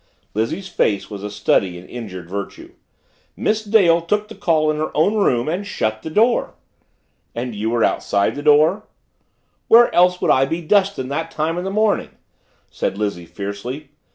[0.33, 2.71] Lizzie's face was a study in injured virtue.
[3.37, 6.55] "Miss Dale took the call in her own room and shut the door."
[7.35, 8.87] "And you were outside the door?"
[9.67, 12.17] "Where else would I be dustin' that time in the mornin'?"
[12.71, 13.89] said Lizzie fiercely.